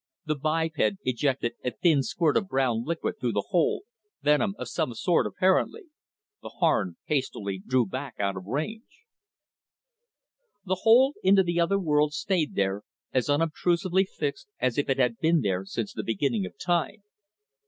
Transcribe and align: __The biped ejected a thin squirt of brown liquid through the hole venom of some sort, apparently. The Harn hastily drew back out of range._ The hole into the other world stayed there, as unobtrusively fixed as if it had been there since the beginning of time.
__The 0.35 0.41
biped 0.41 0.81
ejected 1.03 1.53
a 1.63 1.69
thin 1.69 2.01
squirt 2.01 2.35
of 2.35 2.47
brown 2.47 2.83
liquid 2.85 3.19
through 3.19 3.33
the 3.33 3.45
hole 3.49 3.83
venom 4.23 4.55
of 4.57 4.67
some 4.67 4.95
sort, 4.95 5.27
apparently. 5.27 5.91
The 6.41 6.49
Harn 6.49 6.95
hastily 7.05 7.61
drew 7.63 7.85
back 7.85 8.15
out 8.17 8.35
of 8.35 8.45
range._ 8.47 9.05
The 10.65 10.79
hole 10.81 11.13
into 11.21 11.43
the 11.43 11.59
other 11.59 11.77
world 11.77 12.13
stayed 12.13 12.55
there, 12.55 12.81
as 13.13 13.29
unobtrusively 13.29 14.05
fixed 14.17 14.47
as 14.59 14.79
if 14.79 14.89
it 14.89 14.97
had 14.97 15.19
been 15.19 15.41
there 15.41 15.65
since 15.65 15.93
the 15.93 16.01
beginning 16.03 16.47
of 16.47 16.57
time. 16.57 17.03